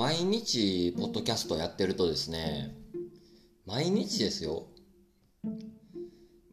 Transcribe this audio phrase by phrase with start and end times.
[0.00, 2.74] 毎日、ポッドキャストやってるとですね、
[3.66, 4.64] 毎日ですよ。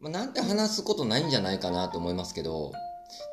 [0.02, 2.72] まあ、なんて話すことないんじゃないかなと思いますけど、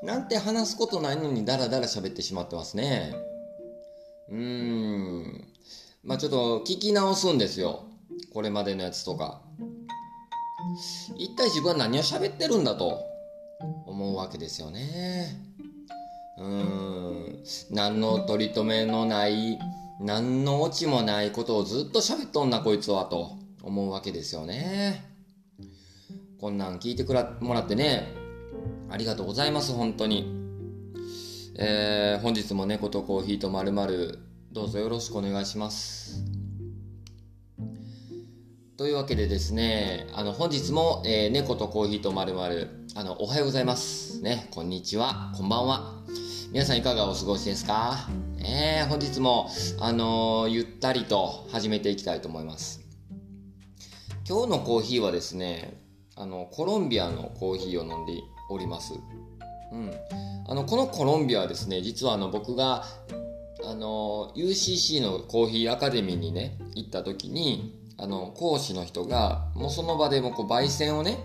[0.03, 3.13] なんて話すことないのにダラダラ喋ってしまってますね。
[4.29, 5.47] うーん。
[6.05, 7.83] まあちょっと聞き直すんですよ。
[8.33, 9.41] これまでのやつとか。
[11.17, 13.03] 一体自分は何を喋ってるんだと
[13.85, 15.41] 思うわけですよね。
[16.37, 17.43] うーん。
[17.71, 19.59] 何の取り留めのない、
[20.01, 25.05] 何のオチもないことをずっと喋っとんなこいつはと思うわけですよね。
[26.39, 28.13] こんなん聞いてくらもらってね、
[28.89, 30.31] ありがとうございます、本当に。
[31.57, 34.19] えー、本日も猫とコーヒーとまるまる
[34.51, 36.25] どうぞよろしくお願いします。
[38.77, 44.21] というわけでですね、あの、本日も、えー、猫とコーヒーとまるまるあの、おはようございます。
[44.21, 45.93] ね、こんにちは、こんばんは。
[46.51, 48.09] 皆さんいかがお過ごしですか？
[48.47, 52.81] えー、本日も、あのー、ゆったりと始めていきたいと思います。
[54.29, 55.81] 今日のコーヒーはですね、
[56.15, 58.13] あの、コロンビアのコーヒーを飲んで
[58.51, 58.93] おります。
[59.71, 59.91] うん。
[60.47, 62.83] あの、このコロンビアはですね、実はあの、僕が、
[63.65, 71.17] あの、UCC のコーヒーアカデミーにね、行った時に、あの、講師の人が、もうその場でもこう、焙煎をね、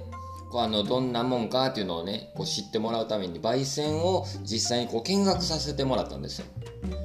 [0.54, 6.46] あの、どんなもんかっていうのをね、こう知ってもらうために、焙煎を実際にこう、見学させてもらったんですよ。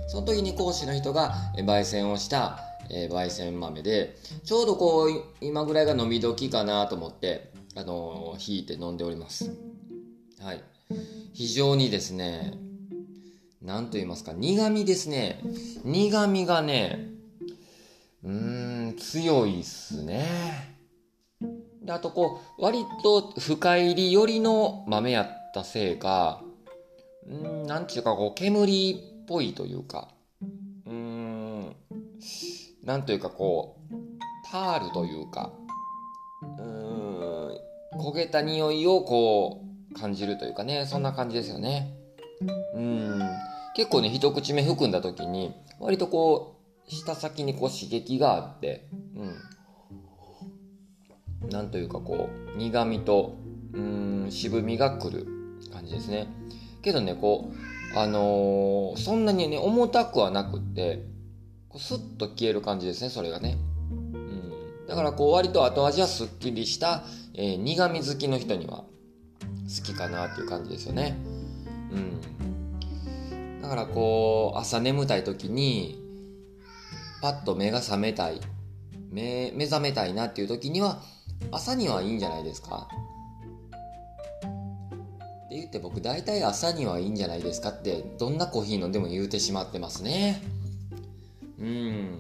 [0.08, 9.52] その時に講師の人が、焙煎をした、えー、焙煎豆で、ちょうどこう、今ぐらいが飲み時かなと思って、あのー、引いて飲んでおります。
[10.42, 10.64] はい。
[11.34, 12.54] 非常にですね、
[13.62, 15.42] なんと言いますか、苦味ですね。
[15.84, 17.10] 苦味がね、
[18.24, 20.75] うーん、強いっすね。
[21.86, 26.42] で、あとこう、割と深入り寄りの豆やったせいか、
[27.28, 30.10] うん、なんちゅうかこう、煙っぽいというか、
[30.86, 31.76] うん、
[32.84, 33.96] なんというかこう、
[34.52, 35.52] パールというか、
[36.60, 36.86] うん
[37.98, 41.94] 焦げた匂いをこう感じるというかねそんな感じですよね。
[42.74, 43.20] うん
[43.76, 46.58] 結構ね一口目含んだ時に割とこ
[46.88, 49.55] う舌先にこう刺激があってうん。
[51.50, 53.38] なんというかこう苦味と
[53.74, 55.28] うん渋みがくる
[55.72, 56.28] 感じですね
[56.82, 57.52] けどねこ
[57.94, 61.06] うあのー、そんなにね重たくはなくって
[61.70, 63.58] こうスッと消える感じですねそれがね
[63.92, 67.04] うんだからこう割と後味はすっきりした
[67.38, 68.86] えー、苦味好きの人には
[69.68, 71.18] 好きかなっていう感じですよね。
[71.92, 73.62] うん。
[73.62, 76.02] だからこう、朝眠たい時に、
[77.22, 78.40] パッと目が覚めたい、
[79.12, 81.02] 目、目覚めたいなっていう時には、
[81.52, 82.88] 朝にはいいんじゃないですか？
[85.46, 90.42] って言って僕大体朝にはいいんじゃないですかってどんなコーヒー飲んでも言うてしまってますね。
[91.60, 92.20] うん。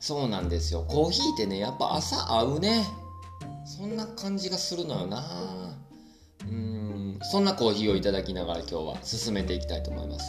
[0.00, 0.84] そうなんですよ。
[0.86, 2.84] コーヒーってね、やっぱ朝合うね。
[3.66, 5.24] そんな感じがするのよな
[6.42, 10.26] うんそんなコーヒーをいただきながら今日は進めていきたいと思います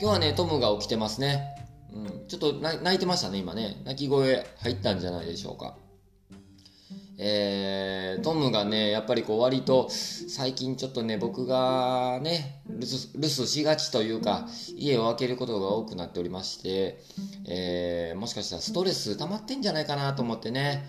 [0.00, 1.46] 今日はねトムが起きてますね
[1.92, 5.76] うんちょっと泣いてましたね今ね泣き声入ったんじゃないでしょうか
[7.22, 16.98] えー、トムがね、やっぱりこう割と最近ちょっとね、僕がね、留守しがちというか、家を空けることが多くなっておりまして、
[17.46, 20.82] えー、もしかしたらストレス溜まってんじゃないかなと思ってね、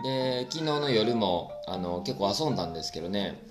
[0.00, 3.42] で、昨日の夜も、あの、結構遊んだんですけどね、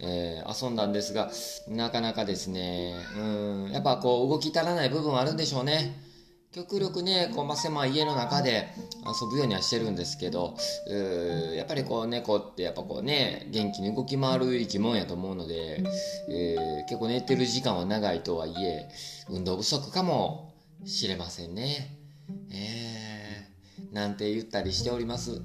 [0.00, 1.30] えー、遊んだんですが、
[1.68, 3.20] なかなかですね、う
[3.68, 6.09] ん、やっぱこう、動き足らない部分あるんでしょうね。
[6.52, 8.74] 極力ね、こう、まあ、狭い家の中で
[9.06, 10.56] 遊ぶようにはしてるんですけど、
[10.88, 15.80] うやっぱりこう、猫ってやっぱこうね、元気に動き回る生き物やと思うので、
[16.28, 18.88] えー、結構寝てる時間は長いとはいえ、
[19.28, 20.52] 運動不足かも
[20.84, 21.96] しれませんね。
[22.50, 25.40] えー、なんて言ったりしております。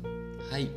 [0.50, 0.72] はい。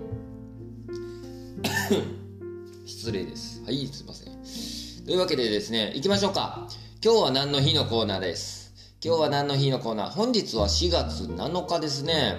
[2.85, 3.63] 失礼です。
[3.65, 5.05] はいすいません。
[5.07, 6.69] というわけでですね行きましょうか。
[7.03, 8.58] 今日は何の日のコーナーです？
[9.01, 10.11] 今日は何の日のコーナー？
[10.11, 12.35] 本日は4月7日ですね。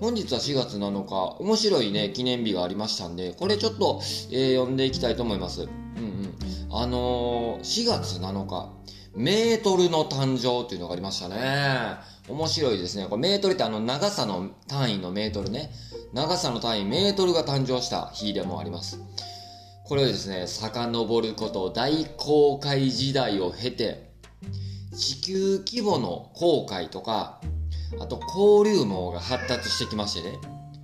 [0.00, 1.36] 本日は4月7日。
[1.40, 4.00] 面白いね記念日がありましたんでこれちょっと、
[4.32, 5.64] えー、読んでいきたいと思います。
[5.64, 6.34] うんうん。
[6.70, 8.72] あのー、4月7日。
[9.14, 11.98] メートルの誕生っていうのがありましたね。
[12.30, 13.06] 面白いですね。
[13.06, 15.70] これメートルってあの長さの単位のメートルね。
[16.14, 18.98] 長さの単位メートルが誕生した日でもあります。
[19.84, 24.03] これをですね、遡ること大航海時代を経て、
[24.94, 27.40] 地球規模の航海とか、
[28.00, 30.38] あと交流網が発達してきましてね。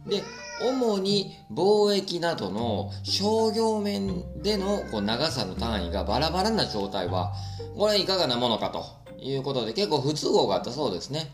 [0.06, 0.22] で、
[0.62, 7.32] 主に貿易などの商業面でのこう長さの単位がバラバラな状態は、
[7.76, 8.84] これはいかがなものかと
[9.18, 11.30] いうことで結構不都合があったそうですね。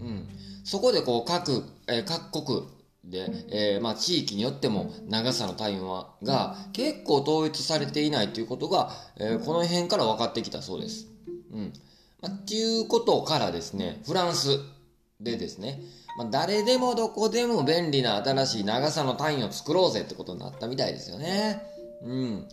[0.00, 0.28] うん、
[0.64, 2.62] そこでこう各、えー、各国
[3.04, 5.80] で、えー、まあ、地域によっても長さの単位
[6.22, 11.06] が結構統一されていないということが、えー、この辺から分かってきたそうです。
[11.52, 11.72] うん
[12.20, 14.58] まあ、っていうことからですねフランス
[15.20, 15.80] でですね、
[16.16, 21.62] まあ、誰でもどこでも便利な新しい長さの単位を作ろうぜってことになったみたいですよね。
[22.04, 22.48] うん。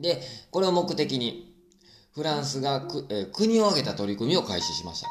[0.00, 0.20] で、
[0.50, 1.54] これを目的に
[2.14, 5.08] フランスがく、えー、国を挙げた取り組みを開始しました。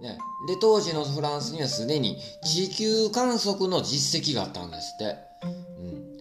[0.00, 0.18] ね、
[0.48, 5.16] で当時のフランスにはすでに地球観測の実績があったんですって、
[5.78, 6.18] うん、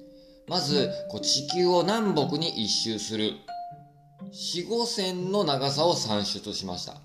[0.47, 3.33] まずこう地球を南北に一周する
[4.31, 7.01] 4 5線の長さを算出しました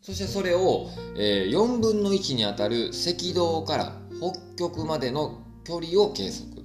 [0.00, 6.64] そしてそれを、えー、4分の1にあたる赤道から北極までの距離を計測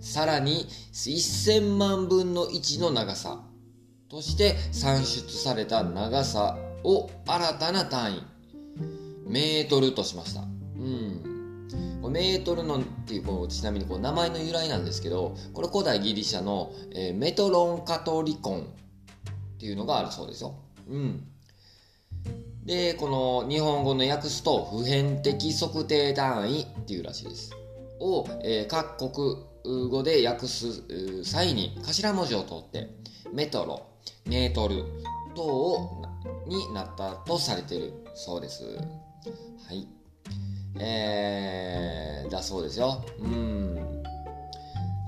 [0.00, 3.40] さらに1000万分の1の長さ
[4.08, 8.22] として算出された長さを新たな単位
[9.26, 10.55] メートルとしました。
[12.16, 18.62] メートルのっていうこうちなみにこう名前の由来なんですけどこれ古代ギリシャの、えー、メトロンカトリコンっ
[19.58, 20.54] ていうのがあるそうですよ。
[20.88, 21.24] うん、
[22.64, 27.52] でこの日本語の訳すと普遍的測定単位っていうらしいです。
[28.00, 32.88] を、えー、各国語で訳す際に頭文字を取って
[33.30, 33.88] メトロ
[34.24, 34.84] メートル
[35.34, 36.02] 等
[36.46, 38.64] になったとされているそうです。
[38.64, 39.86] はい。
[40.78, 43.04] えー、だそうですよ。
[43.20, 44.02] うん。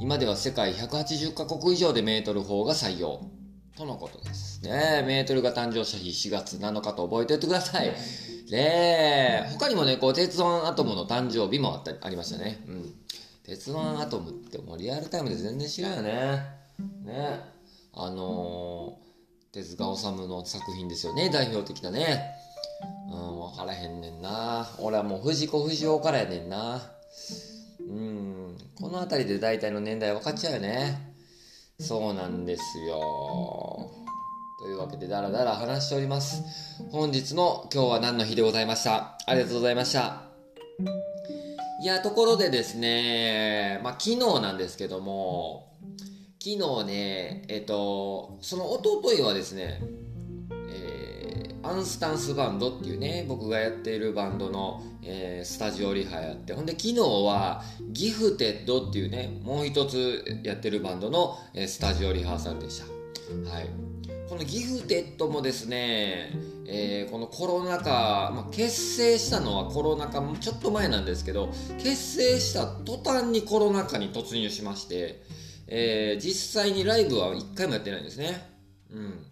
[0.01, 3.21] 今では世界180カ国以上でメートル法が採用。
[3.77, 4.63] とのことです。
[4.63, 7.93] ねメートルが誕生した日4月7日と覚えておいてください。
[8.51, 12.65] ね他にもね、こう、鉄腕アトムの誕生日もあったありましたね。
[12.67, 12.95] うん。
[13.45, 16.13] 鉄腕アトムってもうリアルタイムで全然知らんよね。
[17.05, 17.41] ね
[17.93, 22.38] あのー、手塚治虫の作品ですよね、代表的なね。
[23.13, 24.69] うん、わからへんねんな。
[24.79, 26.83] 俺はもう藤子不二雄からやねんな。
[27.81, 31.15] うん、この辺りで大体の年代分かっちゃうよね。
[31.81, 33.01] そうなんですよ。
[34.61, 36.43] というわけで、だらだら話しております。
[36.91, 39.17] 本日の今日は何の日でございました？
[39.27, 40.23] ありがとうございました。
[41.81, 45.73] いや、ところでですね、まあ、昨日なんですけども、
[46.43, 49.81] 昨日ね、えっと、その一昨日はですね、
[51.69, 62.87] アンスタンスバンドっていうね、僕がやっているバンドの、えー、スタジオリハやって、ほんで昨日はギフテッドっていうね、もう一つやってるバンドの、えー、スタジオリハーサルでした。
[63.51, 63.69] はい。
[64.29, 66.33] このギフテッドもですね、
[66.67, 71.49] えー、このコロナ禍、まあ、結成したのはコロナ禍ちょっと前なんですけど
[71.79, 75.23] 結成した途端にコロナ禍に突入しまして、
[75.67, 78.51] えー、実際にライブは1回もやってないんですね。
[78.91, 79.25] うん。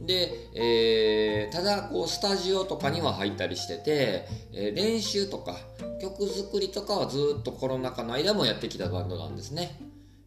[0.00, 5.56] で、えー、ただこうスタジオとかには入ったりしてて、えー、練習とか
[6.00, 9.78] 曲作りとかはずっとコロナ禍の間もやってきたバンドなんですね。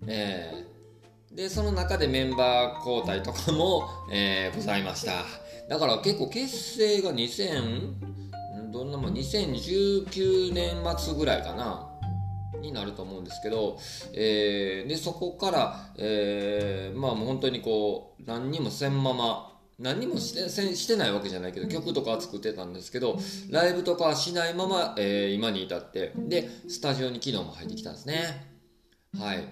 [0.08, 5.24] えー、で、その中でメンバー交代とかも、えー、ございました。
[5.70, 11.91] だから結構結成が2000、どんなもん、2019年末ぐらいかな。
[12.62, 13.78] になると思うんですけど、
[14.14, 28.48] えー、でそこから、えー、まあもう本当にこう何にもせんまま何にもしてしてないわけじゃないけど曲とかは作ってたんですけどライブとかはしないまま、えー、今に至ってでスタジオに昨日も入ってきたんですね。
[29.18, 29.44] はい。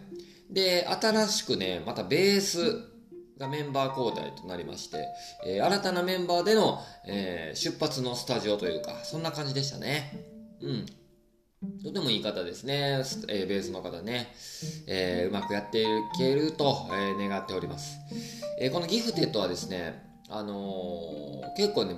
[0.50, 2.90] で新しくねまたベース
[3.40, 5.08] がメンバー交代となりまして、
[5.46, 10.26] えー、新たなメンバーでの、えー、出発のスタジオというかそんな感じでしたね。
[10.62, 10.86] うん
[11.84, 14.34] とてもいい方ですね、えー、ベースの方ね、
[14.88, 15.86] えー、うまくやってい
[16.18, 18.00] けると、えー、願っております、
[18.62, 21.96] えー、このギフテッドはですね、あの、結構ね、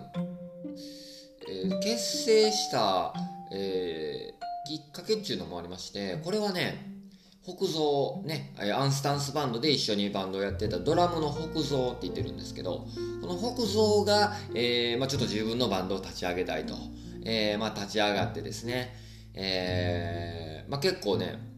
[1.48, 3.13] えー、結成した、
[3.51, 6.89] えー、きっかけっていうのもありましてこれはね
[7.44, 12.88] 北蔵ねアンスタンスバンドで一緒にバンドをやってたドラムの北蔵って言ってるんですけど
[13.22, 16.75] この北蔵が、えーまあ、ちょっと自分のバンドを立ち上げたいと、
[17.25, 18.96] えーまあ、立ち上がってですね
[19.33, 21.51] えー、まあ、結構ね、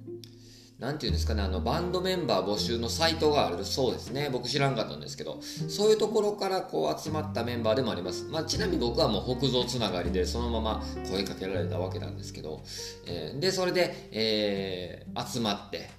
[0.80, 4.30] なんていうんですかね、あの、バンドメンバー募集のサイトがあるそうですね。
[4.30, 5.40] 僕知らんかったんですけど、
[5.70, 8.26] そういうところからこう集まったメンバーでもあります。
[8.26, 12.64] まあ、ちなみに僕はもう北蔵つながりで、そのまま声かけられたわけなんですけど、
[13.08, 15.90] えー、で、それで、えー、集まって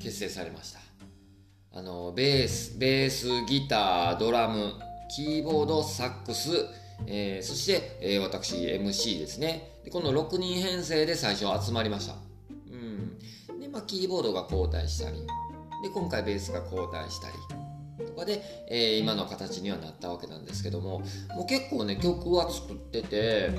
[0.00, 0.80] 結成されました。
[1.72, 4.72] あの、ベース、ベース、ギター、ドラム、
[5.14, 6.66] キーボード、サックス、
[7.06, 12.16] えー、そして、えー、私 MC ですねでこの6人編成で最初集まりました、
[12.72, 13.60] うん。
[13.60, 15.18] でまあ、キーボードが交代したり
[15.82, 20.98] で今回ベースが交代したりとかで、えー、今の形にはなったわけなんですけども
[21.36, 23.50] もう結構ね曲は作ってて、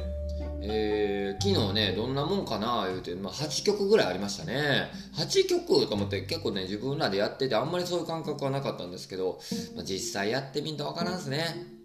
[0.62, 4.92] えー、昨日ねどんなもんかな言うて、まあ、8曲ぐらいありましたね。
[5.16, 9.40] 8曲と思って結構ね自分らでやっててあんまりそういう感覚はなかったんですけど、
[9.78, 11.77] まあ、実際やってみんとわからんすね。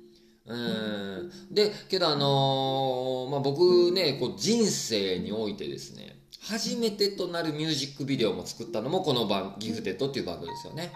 [0.47, 1.31] うん。
[1.51, 10.93] でけどあのー、まあ、僕ねこう人生においてですね初めてとなるミュージックビデオも作ったのもこのバンギフテッドっていうバンドですよね。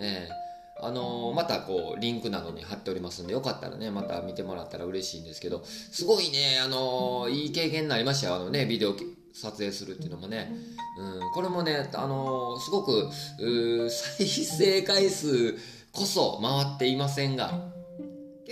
[0.00, 8.96] えー、あの、またこうリンクなどに貼っておりますんでよかったらねまた見てもらったら嬉しいんですけどすごいねあの、いい経験になりましたよあのねビデオ
[9.32, 10.52] 撮影するっていうのもね、
[10.98, 13.08] うん、これもねあのすごく
[13.90, 15.54] 再生回数
[15.92, 17.73] こそ回っていませんが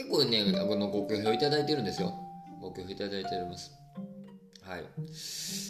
[0.03, 2.13] 結構ねあのご好評いただいてるんですよ
[2.61, 3.73] ご好評いただいております
[4.65, 4.85] はい。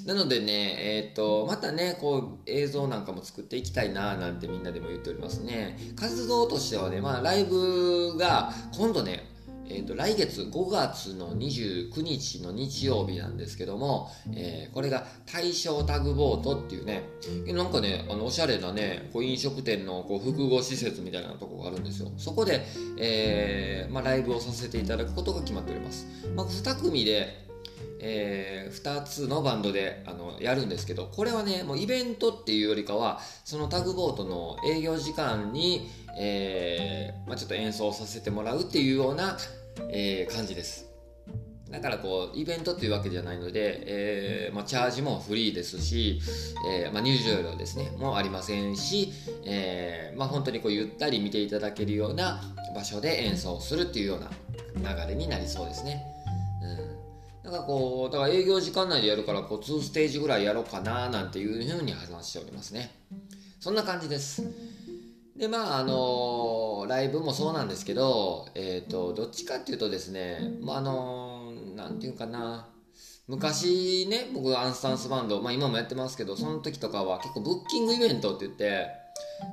[0.07, 5.79] なのでね、えっ、ー、と、またね、こう、映像なんかも作っていきたいな、なんてみんなでも言っておりますね。
[5.97, 9.32] 活動としてはね、まあ、ライブが、今度ね、
[9.69, 17.03] えーと、来月5月の29日の日曜日なんですけども、えー、これが大正タグボートっていうね
[17.47, 22.11] なんかねあのおしゃれなねこう飲食店のこう複合施設みたいなとこがあるんですよ。
[22.17, 22.65] そこで、
[22.99, 27.43] えーまあ、ライブをさせていただくことが決まっております、まあ、2組で
[28.01, 39.37] えー、2つのバンドであのやるんですけどこれはねもうイベントっていうよりかはそのタグボートの営業時間に、えーまあ、ちょっと演奏させてもらうっていうような、
[39.91, 40.93] えー、感じです
[41.73, 46.21] だからこうイベントっていうわけじゃないので、えーまあ、チャージもフリーですし、
[46.69, 49.11] えーまあ、入場料ですねもありませんし、
[49.47, 52.43] えま、本当にこうゆったり見ていただけるような
[52.75, 54.21] 場所で演奏するっていうよう
[54.83, 56.05] な流れになりそうですね。
[56.63, 56.92] うん、
[57.45, 62.95] だからこうだから営業時間内でやるからこう2ステージぐらいやろうかななんていうふうに話しておりますね。
[63.59, 64.43] そんな感じです。
[65.37, 72.69] でまああのー、ライブもそうなんですけど、えーと、どっちかっていうとですね、まあ、あのー、なんていうかな
[73.27, 78.87] 昔ね僕アンスタンスバンド、まあ、今もやってますけどその時とかは結構ブッキングイベントって言って、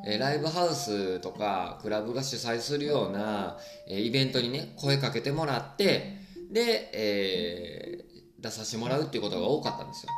[0.05, 6.17] えー、ライブハウスとかクラブが主催するような、えー、イベントにね声かけてもらって
[6.49, 10.11] で、えー、出させてもらうっていうことが多かったんですよ。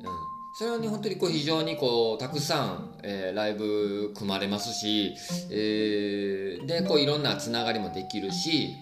[0.00, 0.06] うん。
[0.54, 5.14] それはね本当にこう非常にこうたくさん、えー、ライブ組まれますし、
[5.50, 8.74] えー、でこういろんなつながりもできるし、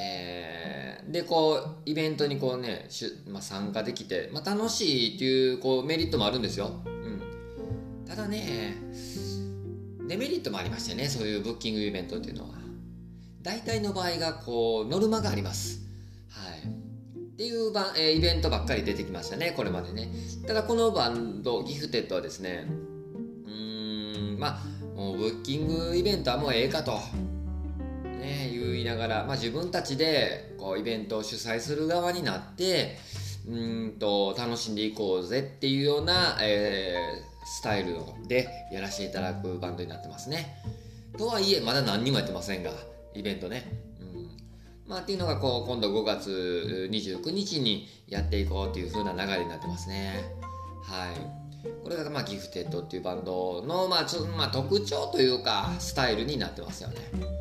[0.00, 8.76] えー、でこうイベントにこうねしゅ、まあ、参加できて、まあ、楽しいっていうこうメリットもあるんですよ、うん、ただね
[10.08, 12.57] デメリットもありましてねそういうブッキングイベントっていうのは。
[13.42, 15.80] 大体の場合がこうノルマがあります
[16.30, 16.88] はい
[17.38, 20.10] っていうバえー、イベントばっかり出てきましたね、これまでね。
[20.44, 22.66] ただこのバンド、ギフテッドはですね、
[23.46, 26.98] うーん、まあ、もうブッキングイベントはもうええかと、
[28.02, 32.96] ね、言いながら、まあ自分たちでこうイベントを主催する側になって、
[33.46, 40.56] うんと、楽しんでいこうぜっていうような、えー、スタイルでやらせていただくバンドになってますね。
[41.16, 42.72] とはいえ、まだ何にもやってませんが、
[43.14, 43.70] イベントね。
[44.00, 44.30] うん
[44.86, 50.24] まあ、っていうのがこう今度5月29日にやっていこうという風な流れになってますね。
[50.82, 51.48] はい。
[51.82, 57.37] これがまあギフテッドっていうバンドのまあちょまあ特徴というかスタイルになってますよね。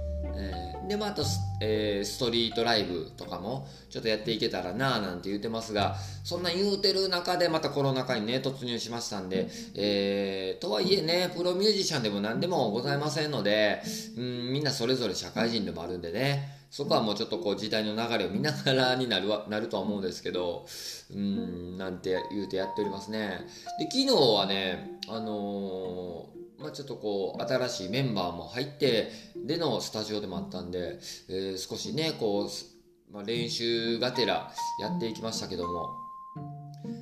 [0.87, 1.23] えー、でまああと、
[1.61, 13.81] えー、ストリートライブとかもちょっとやっていけたらなあなんて言ってますがそんな言うてる中でまたコロナ禍にね突入しましたんで、えー、とはいえねプロミュージシャンでも何でもございませんので
[14.17, 20.67] うんみんなそれぞれ社会人でもあるんでねそこはもうちょっとこう時代の流れを見ながらになる なるとは思うんですけど、
[21.13, 23.47] うん、なんて言うてやっておりますね。
[23.79, 30.99] で、昨日はね、あのー、まあ、ちょっとこう、新しいメンバーも入って、でのスタジオでもあったんで、
[31.29, 35.89] えー、少しね、こう、まあ、練習がてらやっていきましたけども、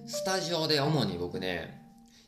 [0.08, 1.82] スタジオで主に僕ね、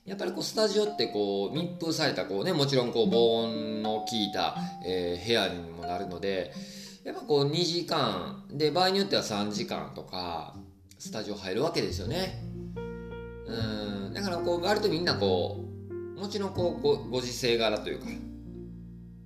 [0.05, 4.55] やっぱりこうスタジオってこう密封されたこうねもちろんこう防音の効いた、
[4.85, 6.53] えー、部屋にもなるので
[7.03, 10.55] やっぱこう2時間で場合によっては3時間とか
[10.97, 12.41] スタジオ入るわけですよね。
[12.75, 14.13] うん。
[14.13, 15.66] だからこう割とみんなこう
[16.17, 18.07] もちろんこうごご時世柄というか。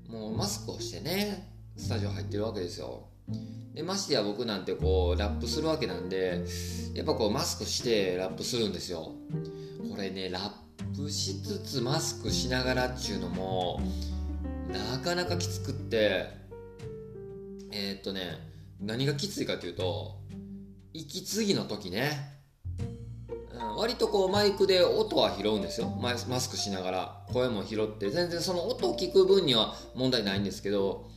[0.09, 3.07] もうマスクをしてねスタジオ入ってるわけですよ。
[3.73, 6.43] でましてや僕なんてこうラップするわけなんで
[6.93, 9.13] やっぱこうマスクしてラップするんですよ。
[9.89, 10.51] これねラッ
[11.01, 13.79] プしつつマスクしながらっちゅうのも
[14.69, 16.27] なかなかきつくって。
[17.71, 18.37] えー、っとね
[18.81, 20.19] 何がきついかというと
[20.91, 22.30] 息継ぎの時ね、
[23.75, 25.87] 割とこうマイクで音は拾うんですよ。
[26.01, 31.09] マスクしながら声も拾って全然その音を聞く分には問題ないんですけど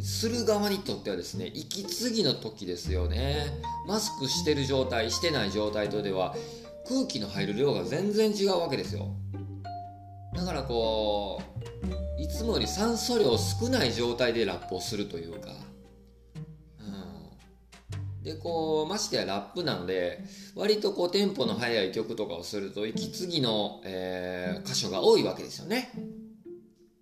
[0.00, 3.46] する側にとってはですね息継ぎの時ですよね。
[3.86, 6.34] マスクしてる状態してない状態とでは
[6.88, 9.08] 空気の入る量が全然違うわけですよ。
[10.34, 11.40] だからこ
[12.18, 15.50] ういつもより酸素量少ない状態でラップをするというか、
[18.26, 25.92] でこうましてやラップなので割とこうテンポの速い曲とかをすると息継ぎの、えー、箇所が多いわけですよね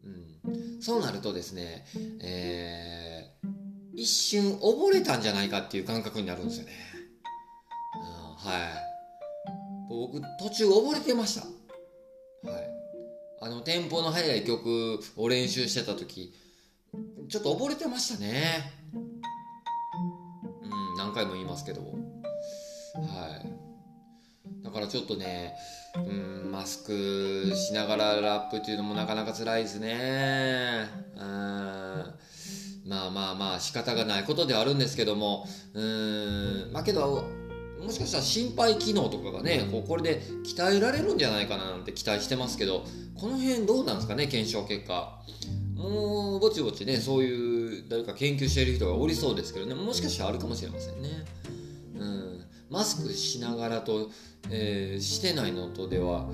[0.04, 1.86] うんそうなるとですね、
[2.22, 3.48] えー、
[3.94, 6.72] 一瞬溺れたんじゃないかっていう感覚になるんですよね。
[8.44, 9.88] はい。
[9.88, 11.46] 僕、途中溺れてました。
[12.50, 12.70] はい。
[13.40, 16.34] あの、テンポの速い曲を練習してた時、
[17.30, 18.83] ちょっと溺れてましたね。
[20.96, 21.82] 何回も言いますけど。
[21.82, 21.88] は
[23.42, 23.64] い。
[24.62, 25.54] だからちょっとね、
[25.96, 30.88] うん、マスクしながらラップっていうのもなかなか辛いですね。
[31.16, 31.22] うん、
[32.86, 37.24] まあまあまあ仕方がないことではあるんですけども、うん、まあけど、
[37.80, 42.84] もしかしたら心肺機能とかがね、こうこれで鍛えられるんじゃないかななんて期待してますけど、
[43.14, 45.20] この辺どうなんですかね、検証結果。
[45.74, 47.53] もう、ぼちぼちね、そういう
[47.88, 51.24] 誰か研究している人がおりそうですけどね、もしかしたらあるかもしれませんね。
[51.98, 54.10] うん、マスクしながらと
[54.50, 56.28] えー、してないのとでは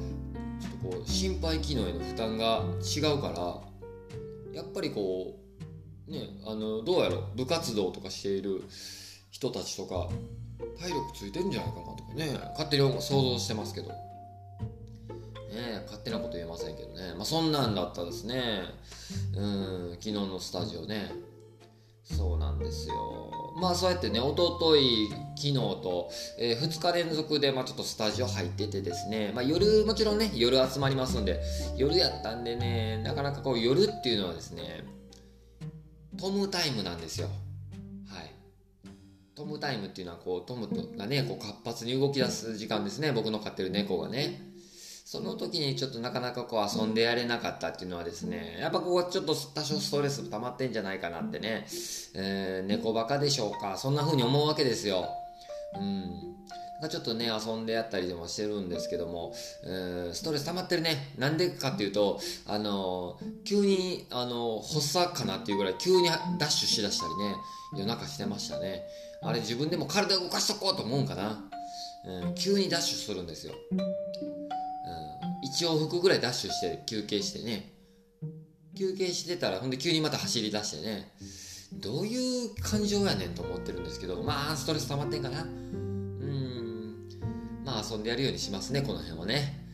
[0.61, 5.39] ちょっとこう心肺機能への負担が違うからやっぱりこ
[6.09, 8.65] うねあのどうやろ部活動とかしている
[9.31, 10.09] 人たちとか
[10.79, 12.39] 体力ついてんじゃないかなとかね。
[12.53, 13.89] 勝手に想像してますけど。
[13.89, 17.15] ね勝手なこと言えませんけどね。
[17.15, 18.63] まあそんなんだったですね。
[19.35, 19.91] うん。
[19.93, 21.13] 昨日のスタジオね。
[22.17, 31.43] そうなんですよまあそうやってね、おととい、昨日と、えー、2日連続で、まあちょっとスタジオ入っててですね、まあ夜、もちろんね、夜集まりますんで、
[31.77, 34.85] 夜やったんでね、なかなかこう夜っていうのはですね、
[36.19, 37.29] トムタイムなんですよ。
[38.09, 38.31] はい。
[39.35, 44.50] トムタイムっていうのはこう、トムがね、こう活発に動き出す時間ですね、僕の飼ってる猫がね。
[45.11, 51.67] その時にちょっとなかなかこう遊んでやれなかったっていうのはですね、やっぱここはちょっと多少ストレス溜まってんじゃないかなってね、
[52.15, 55.09] えー、猫バカでしょうか、そんな風に思うわけですよ。
[55.75, 56.89] うん。
[56.89, 61.13] ちょっとね、遊んでやったりでもしてるんですけども、えー、ストレス溜まってるね。
[61.19, 67.35] なんでかっていうと、あのー、急に、あのー、発作かなっていうぐらい急にダッシュしだしたりね、
[67.77, 68.85] 夜中してましたね。
[69.23, 71.51] あれ自分でも体動かしとこうと思うんかな。
[72.07, 73.55] うん、急にダッシュするんですよ。
[75.51, 77.73] 1往復ぐらいダッシュして休憩してね。
[78.79, 81.11] 休憩してたらほんで急にまた走り出してね。
[81.73, 85.43] どういう感情やねんと思ってるんですけどまあストレス溜まってんかな。
[85.43, 87.09] うん。
[87.65, 89.67] まあ遊んでやるようにしますねこの辺はね。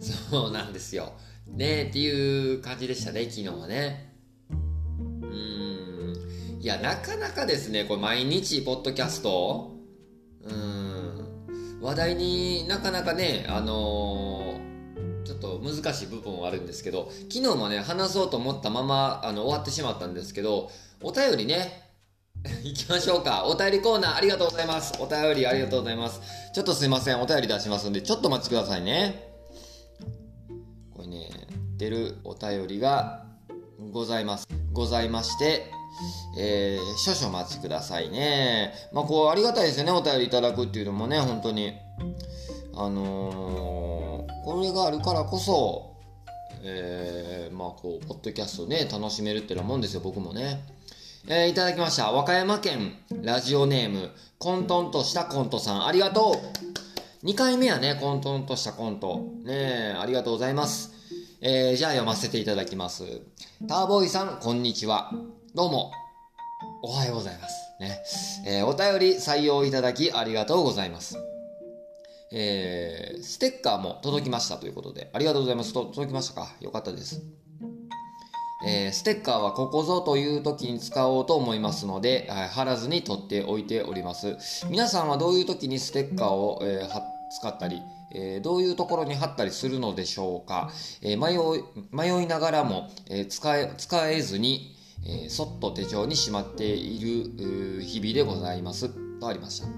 [0.00, 1.12] そうなんですよ。
[1.46, 4.14] ねっていう感じでしたね昨日はね。
[4.50, 6.58] うん。
[6.60, 9.76] いやなかなかですねこれ毎日ポッドキャスト。
[10.42, 11.80] うん。
[11.82, 14.27] 話題になかなかねあのー
[15.28, 20.70] ちょっと難しい部分はあるんですけど、昨日もね、話そうと思ったまま、あの、終わってしまったんですけど、
[21.02, 21.82] お便りね、
[22.64, 23.44] 行きましょうか。
[23.44, 24.94] お便りコーナーありがとうございます。
[24.98, 26.22] お便りありがとうございます。
[26.54, 27.20] ちょっとすいません。
[27.20, 29.34] お便り出しますんで、ちょっとお待ちくださいね。
[30.96, 31.28] これね、
[31.76, 33.26] 出るお便りが
[33.92, 34.48] ございます。
[34.72, 35.70] ございまして、
[36.38, 38.72] えー、少々お待ちくださいね。
[38.94, 39.92] まあ、こう、ありがたいですよね。
[39.92, 41.74] お便りいただくっていうのもね、本当に。
[42.78, 44.08] あのー
[44.48, 45.94] これがあるからこそ、
[46.62, 50.64] えー、まあこう、ポッドキャストね、楽しめるってなもんですよ、僕もね。
[51.28, 52.10] えー、いただきました。
[52.12, 56.40] 和歌山県ラジオネーム、混沌としたコントさん、ありがと
[57.22, 59.22] う !2 回目やね、混沌としたコント。
[59.44, 60.94] ねありがとうございます。
[61.42, 63.04] えー、じゃあ読ませていただきます。
[63.68, 65.12] ターボーイさん、こんにちは。
[65.54, 65.92] どうも、
[66.82, 67.54] おはようございます。
[67.80, 68.02] ね。
[68.46, 71.18] えー、お便り採用いただきありがとうございます。
[72.32, 75.72] えー、ステッカーも届きましたということで、ありがとうございます。
[75.72, 76.54] と届きましたか？
[76.60, 77.22] よかったです。
[78.66, 84.36] えー、ステッカーはここぞという時に使おうと思いますので、貼らずに取っておいております。
[84.68, 87.02] 皆さんはどういう時にステッカーを、えー、
[87.40, 87.80] 使ったり、
[88.12, 90.72] えー、どういうところに貼ったりするのでしょうか？
[91.02, 91.38] え迷い
[91.92, 94.74] 迷いながらも、え使え使えずに、
[95.06, 98.88] えそっと手帳にしまっている日々でございます。
[99.20, 99.68] とありました。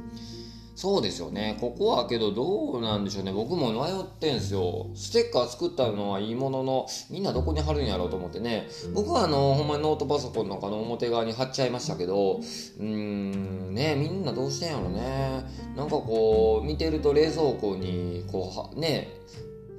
[0.80, 1.58] そうですよね。
[1.60, 3.34] ここはけどどうなんでしょうね。
[3.34, 4.86] 僕も迷ってんすよ。
[4.94, 8.66] ステッカー作ったのはいいものの、みんなどこに貼るんやろうと思ってね。
[8.94, 15.44] 僕はあの、ほんまにノートパソコンの中の表側に貼っちゃいましたけど、うーん、ね、みんなどうしてんやろね。
[15.76, 19.08] なんかこう、見てると冷蔵庫に、こう、ね、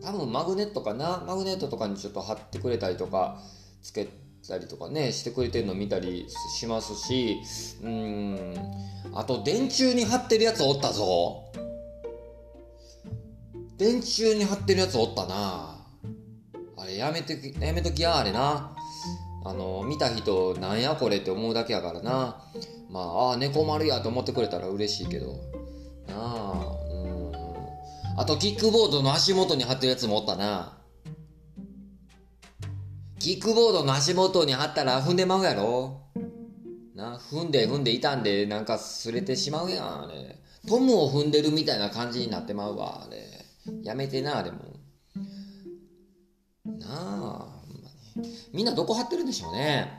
[0.03, 1.23] 多分マグネットかな？
[1.25, 3.39] マグネットとかにちょっと貼ってくれたりとか、
[3.81, 4.07] つけ
[4.47, 6.27] たりとかねしてくれてるの見たり
[6.57, 7.37] しますし
[7.83, 8.55] うん
[9.13, 11.51] あと電柱に貼ってるやつおったぞ。
[13.77, 15.75] 電柱に貼ってるやつおったな。
[16.77, 18.75] あれやめてやめときやあれな。
[19.43, 22.45] あの見た人なんやこれって思うだけやからな。
[22.89, 25.33] まああ猫丸やと思ってくれたら嬉しいけど。
[26.07, 27.31] なあうん。
[28.17, 30.77] あとキックボードの足元に貼ってるやつもおったな。
[33.23, 36.01] キックボードの足元に貼ったら踏んでまうやろ？
[36.95, 40.39] な、踏んで踏んで傷んでなんか擦れてしまうやん、あれ。
[40.67, 43.21] トムを踏んでるみたいな感じになってまうわ、あれ。
[43.83, 44.57] やめてな、でも。
[46.65, 49.91] なあ、ほんまにみんなどこ貼ってるんでしょうね。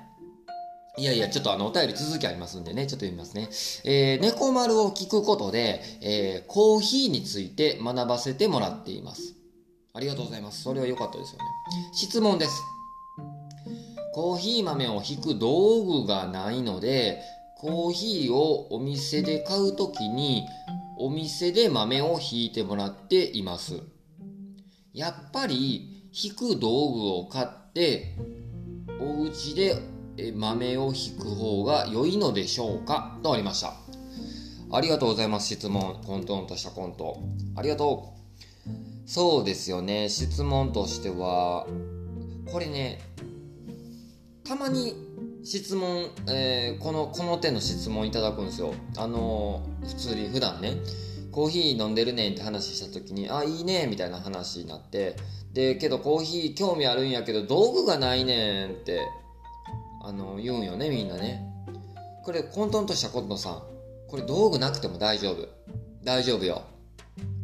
[0.99, 3.49] いやいや、ちょっとあの、お便り続きありますんでね、ちょっと読みますね。
[3.85, 9.37] えー、猫丸を聞くことで、えー、コーヒーについて学ばせてもらっています。
[9.95, 10.65] ありがとうございます。
[10.65, 11.45] それは良かったですよね。
[11.95, 12.53] 質問です。
[14.15, 17.23] コーヒー豆をひく道具がないので、
[17.59, 20.45] コーヒーをお店で買うときに、
[20.99, 23.81] お店で豆をひいてもらっています。
[24.93, 28.15] やっぱり、ひく道具を買って、
[29.01, 29.77] お家で
[30.35, 33.19] 豆をひく方が良いのでしょうか？
[33.23, 33.75] とありました。
[34.71, 35.47] ありがとうございます。
[35.55, 36.03] 質問。
[36.05, 37.17] コントンとしたコント。
[37.57, 38.13] ありがと
[38.67, 39.09] う。
[39.09, 40.09] そうですよね。
[40.11, 41.67] 質問としては、
[42.51, 43.01] これね、
[44.53, 44.95] たまに
[45.43, 48.75] 質問、えー、この、この手の質問いただくんですよ。
[48.99, 50.75] あのー、普通に普段ね、
[51.31, 55.17] コーヒー飲んでるねんって話した時に、あ、いいねみたいな話になって、
[55.55, 59.01] で、けどコーヒー興味あるんやけど、道具がないねんって、
[60.05, 61.43] あのー、言うんよね、みんなね。
[62.23, 63.63] これ、混沌としたことさん。
[64.11, 65.49] これ道具なくても大丈夫。
[66.05, 66.61] 大丈夫よ。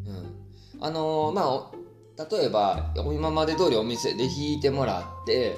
[0.06, 0.84] うん。
[0.84, 1.70] あのま
[2.18, 5.56] あ、例えば、今まで通りお店で引いてもらって、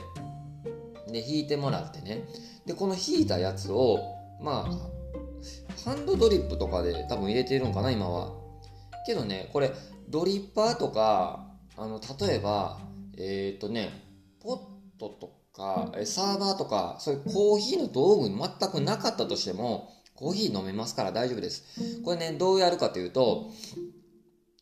[1.12, 2.24] で引いてもらってね。
[2.66, 3.98] でこの引いたやつを
[4.40, 4.90] まあ
[5.84, 8.32] ハンドドリップとかで多分入れてるんかな今は。
[9.06, 9.72] けどねこれ
[10.08, 11.46] ドリッパーとか
[11.76, 12.78] あの例えば
[13.16, 13.90] えっ、ー、とね
[14.40, 14.58] ポッ
[14.98, 22.02] トとかサーバーとかそういうコーヒーの道具全くなかったとしてもコーヒー飲めますから大丈夫です。
[22.04, 23.50] これねどうやるかというと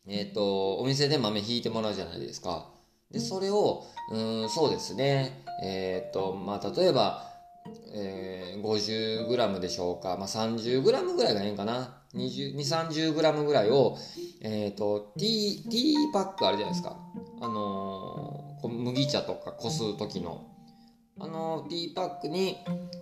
[0.07, 2.78] えっ、ー、とお店で豆引いてもらうじゃないですか。
[3.11, 7.23] でそれをうんそうですねえっ、と、まあ、例えば、
[7.93, 10.15] えー、50g でしょうか。
[10.17, 11.97] まあ、30g ぐらいがいいんかな。
[12.15, 13.97] 20、30g ぐらいを、
[14.41, 16.97] えっ、ー、と、ティー、ティーパックあるじゃないですか。
[17.41, 20.45] あのー、麦茶とかこす時の。
[21.21, 22.57] あのティーパックに、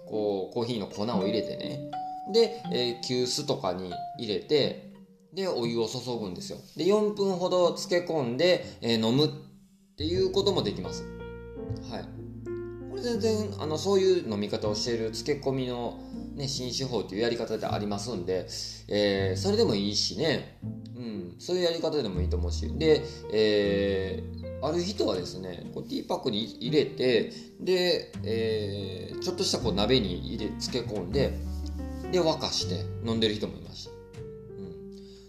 [0.07, 1.91] こう、コーヒーの粉を入れてね。
[2.33, 4.91] で、えー、急須とかに入れて、
[5.33, 6.57] で、お湯を注ぐんですよ。
[6.75, 9.29] で、4分ほど漬け込んで、えー、飲むっ
[9.97, 11.03] っていうこともできます。
[11.89, 12.03] はい。
[12.91, 15.99] これ全然あのそういう飲み方をしている漬け込みの、
[16.35, 18.45] ね、新手法というやり方でありますんで、
[18.89, 20.59] えー、それでもいいしね、
[20.95, 22.71] うん、そういうやり方でもいいと思うし。
[22.77, 23.01] で、
[23.33, 31.33] えー、ある人はですねこうティーパックに入れてで、えー、ちょっとしたこう鍋に入れ漬け込んで
[32.11, 34.61] で沸かして飲んでる人もいました、う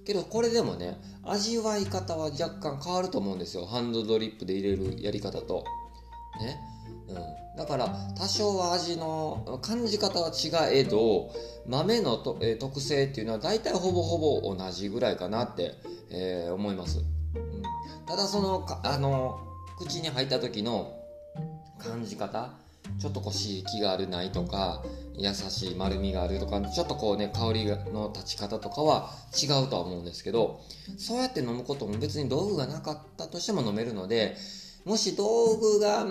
[0.02, 3.66] ん、けどこれでもね味わい方は若干変わると思うんですよ。
[3.66, 5.64] ハンドドリップで入れるやり方と。
[6.40, 6.58] ね。
[7.08, 11.30] うん、だから多少は味の感じ方は違えど
[11.66, 15.74] 豆のと、えー、特性っていうのは大体ほぼほぼ同じぐらいかなって、
[16.10, 17.62] えー、思います、うん、
[18.06, 19.40] ただそのあの
[19.78, 20.92] 口に入った時の
[21.78, 22.50] 感じ方
[22.98, 24.82] ちょっとこう刺激があるないとか
[25.16, 30.60] 優しい丸みがあるとかちょっとこうね香りの立ち方とかは違うとは思うんですけど
[30.96, 34.36] そうやって飲むことも別に道具がなかったとしても飲めるので
[34.84, 36.06] もし道具が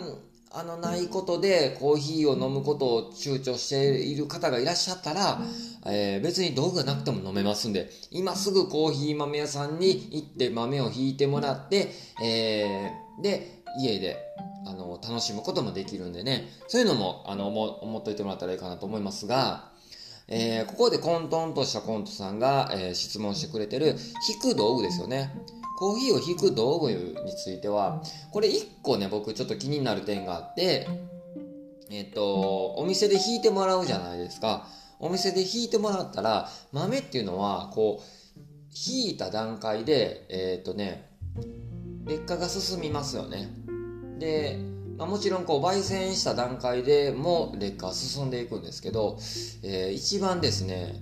[0.51, 5.39] あのないことでコーヒーを飲むことを躊躇している方がいらっしゃったら、
[5.85, 11.91] えー、別に道具がなくても飲めますんで、今すぐコーヒー豆屋さんに行って豆をひいてもらって、
[12.23, 14.17] えー、で、家で、
[14.65, 19.71] あの、楽しむこともできるんでね、そういうのも、あの、思、っといてもらったらいいかなと思いますが、
[20.27, 23.95] えー、ここで混沌としたコントさんが、えー、質問してくれてる、
[24.27, 25.33] 引く道具ですよね。
[25.77, 28.01] コーヒーを引く道具については、
[28.31, 30.87] これ一個ね、僕ちょっと気になる点があって、
[31.89, 34.67] えっと、お店で引いてもらうじゃないですか。
[34.99, 38.37] お店で引いてもらったら、豆っていうのは、こう、
[38.73, 41.09] 引いた段階で、えっ、とね、
[42.07, 43.49] 劣化が進みますよね。
[44.19, 44.59] で、
[44.97, 49.17] まあ、もちろんこう焙煎した段階でも劣化は進んでいくんですけど、
[49.63, 50.95] えー、一番ですね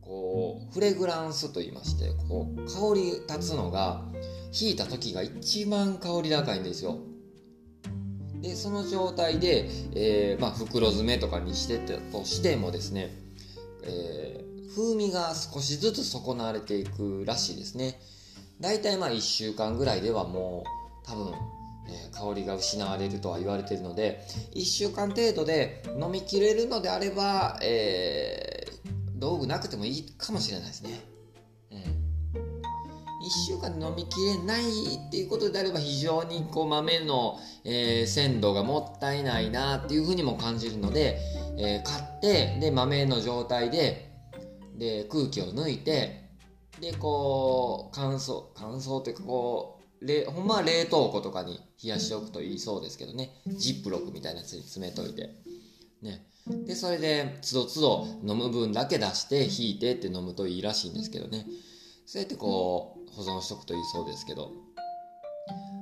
[0.00, 4.02] こうフレグランスと言いましてこう香り立つのが
[4.58, 6.98] 引いた時が一番香り高いんですよ
[8.40, 13.10] でその状態で、えー、まあ、袋詰めとかにしてたとしてもですね、
[13.82, 17.98] えー、風味が少しずつ損なわれていくらしいですね
[18.60, 21.34] 大体まあ1週間ぐらいではもう多分
[21.88, 24.20] え香りが失われるとは言われているので
[24.54, 31.00] 1週間程度で飲みきれるのであれば、えー、道具なくてもいいかもしれないですね。
[31.70, 31.82] うん、1
[33.46, 41.18] 週間で飲みきれないっていうことであれば非常にこう豆の、えー、鮮度がもったいないなっていうふうにも感じるので、
[41.58, 44.10] えー、買ってで豆の状態で
[44.76, 46.25] で空気を抜いて
[46.80, 53.30] でこう乾燥乾燥というかこうほんまは冷凍庫とかに冷やしておくといいそうですけどね。
[53.46, 55.30] ジップロックみたいなやつに詰めといて。
[56.02, 56.26] ね。
[56.66, 61.46] でそれでつどつど飲む分だけ出して引いてって飲むといいらしいんですけどね。
[62.04, 64.52] そうやってこう保存しとくといいそうですけど、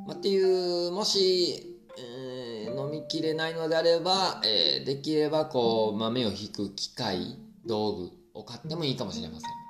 [0.07, 9.64] まあ、っていうもし、えー、飲みきれないのであれば、えー、できればこう豆を引く機械道具を買ってもいいかもしれません。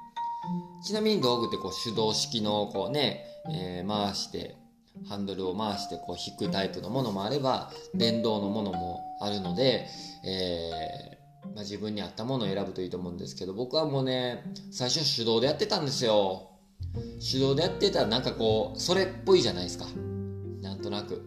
[0.85, 4.57] ちなみに道具ってこう手動式のこうねえー、回して
[5.09, 9.87] ハンドルを回してこう引くタイプのものもあれば電動のものもあるので、
[10.25, 16.51] えー、まあ、自分に合ったものを選ぶといいと思うんですけど僕はもうね最初手動でやってたんですよ。
[17.21, 19.87] 手動でやってたらなんかこうそれっぽいじゃないですか。
[20.63, 21.23] なんとなく。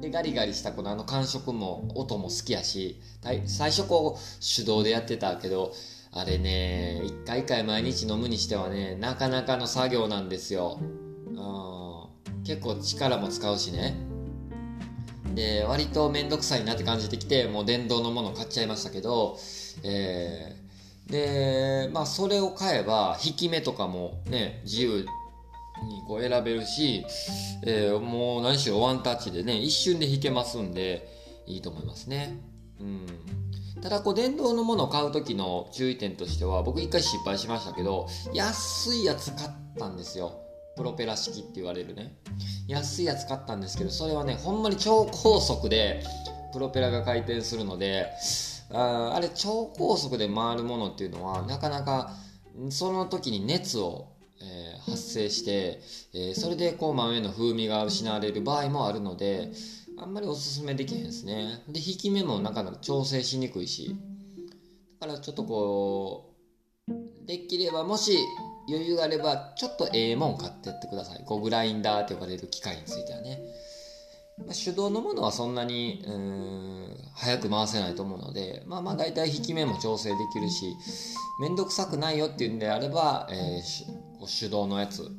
[0.00, 3.00] でガリガリしたこのあの感触も音も好きやし
[3.46, 5.72] 最初こう手動でやってたけど
[6.16, 10.80] あれね、一回一回毎日飲むにしてはね、なかなかの作業なんですよ。
[10.80, 13.94] うん、結構力も使うしね。
[15.34, 19.36] で、割とめんどくさいなって感じてきて、もう電動のもの買っちゃいましたけど、
[19.82, 25.06] えー、で、まあそれを買えば、引き目とかもね、自由に
[26.08, 27.04] こう選べるし、
[27.62, 31.06] えー、もう何しろワンタッチでね、一瞬で弾けますんで、
[31.46, 32.40] いいと思いますね。
[32.80, 33.06] うん。
[33.82, 40.42] ただこう電動のものを買う時の注意点としては僕一回失敗しましたけど安いやつ買ったんですよ。
[40.76, 42.18] プロペラ式って言われるね。
[42.68, 46.02] 安いやつ買ったんですけどそれはねほんまに超高速で
[46.52, 48.06] プロペラが回転するので
[48.72, 52.10] ああれ超高速で回るものっていうのはなかなか
[52.70, 54.08] その時に熱を、
[54.40, 55.80] えー、発生して、
[56.14, 59.52] えー、それでこう豆の風味が失われる場合もあるので
[59.98, 61.62] あんまりおすすめできへんですね。
[61.68, 63.96] で、引き目もなかなか調整しにくいし。
[65.00, 66.34] だからちょっとこ
[66.88, 66.92] う、
[67.26, 68.16] できればもし
[68.68, 71.24] 余裕があれば、ちょっとええもん買ってってください。
[71.24, 73.40] こうグラインダーって呼ばれる機械についてはね。
[74.38, 80.76] まあ、手動のものはそんなに、うん、早く回せないと思うので、まあまあ大体引き目も調整できるし、
[81.40, 85.10] めんどくさくないよっていうんであれば、えー、手動のやつ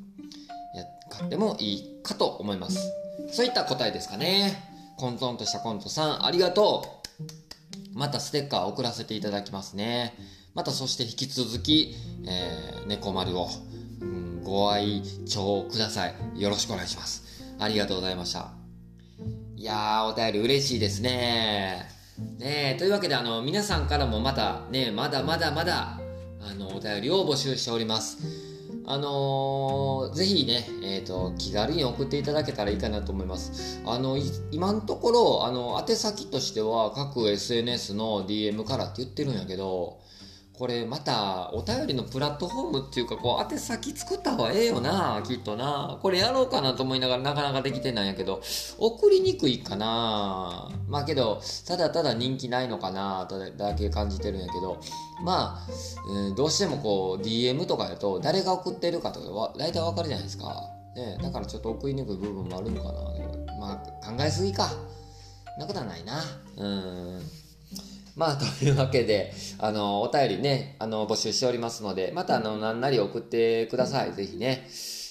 [1.10, 3.07] 買ってもいいかと思います。
[3.32, 4.64] そういった答えですかね。
[4.98, 7.98] コントンとしたコントさん、ありがとう。
[7.98, 10.16] またステッカー送らせていただきますね。
[10.54, 11.96] またそして引き続き、
[12.28, 13.48] えー、猫丸を、
[14.02, 16.16] うん、ご愛聴ください。
[16.36, 17.24] よろしくお願いします。
[17.60, 18.52] ありがとうございました。
[19.56, 21.90] いやー、お便り嬉しいですね。
[22.40, 26.00] ねというわけで、あの、皆さんからもまたね、まだまだまだ、
[26.42, 28.18] あの、お便りを募集しております。
[28.90, 33.82] あのー、ぜひね、えっ、ー、と、気軽に送っていただけたらいいかなと思います。
[33.86, 34.18] あの、
[34.50, 40.00] 今のところ、あの、宛先としては各 SNS の DM からって言ってるんやけど、
[40.58, 46.00] これまたお便りのプラットフォームっていうかこう宛先作った方がええよなきっとな。
[46.02, 48.42] これやろうかなと思いながらなかなかできてないんやけど
[48.80, 50.70] 送りにくいかな。
[50.88, 54.80] まあけどただただ人気ないのかなだけ感じてるんやけど。
[55.24, 55.68] まあ、
[56.10, 63.00] えー、どうしてもこう DM とかやと誰が送ってるかとか大体わかるじゃないですか、ね、だからちょっと送りにくい部分もあるのかな。
[63.60, 64.70] まあ考えすぎか。
[65.58, 66.22] なことはないな。
[66.58, 67.22] うん。
[68.18, 74.14] まあ、というわけで、あの、お便りね、あの、募集しておりますので、また、あの、何なり送ってください。
[74.14, 74.68] ぜひね。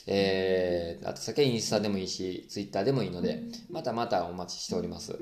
[0.09, 5.19] えー、あと先インスタでもいいし、ツイッターでもいいので、またまたお待ちしております。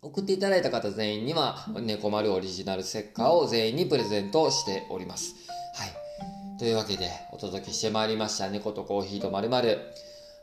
[0.00, 5.34] 送っていただいた方全員には、猫丸オリジナルステッカーを全員にプレゼントしております。
[5.74, 6.58] はい。
[6.58, 9.78] というわけで、お届けしてまいりました、猫とコーヒーとまるまる。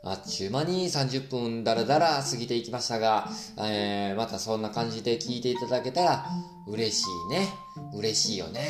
[0.04, 6.26] あっちゅう間に30分だらだら過ぎていきましたが、えー、またそんな感じで聞いていただけたら
[6.66, 7.48] 嬉しいね。
[7.94, 8.68] 嬉しいよね。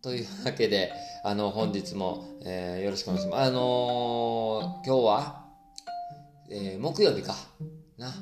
[0.00, 0.90] というわけで、
[1.22, 3.42] あの、本日も、えー、よろしくお願いします。
[3.42, 5.44] あのー、今日は、
[6.48, 7.34] えー、木曜日か。
[7.98, 8.14] な。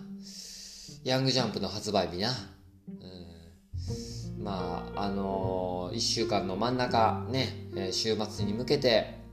[1.04, 2.30] ヤングジャンプの発売日な。
[4.38, 9.23] まあ、あのー、一週間の真ん中、ね、えー、週末に向けて、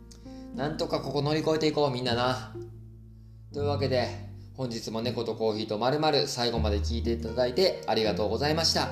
[0.56, 2.54] なんとかここ乗り越えていこう、みんなな。
[3.54, 4.08] というわけで、
[4.56, 8.90] 本日も猫とコーヒーとまるまる最後まで聞いていただいてありがとうございました。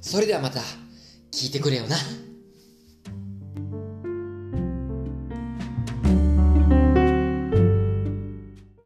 [0.00, 0.60] それではまた、
[1.32, 1.96] 聞いてくれよな。